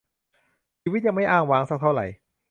[0.81, 2.01] ชีวิตยังไม่อ้างว้าง สักเท่าไร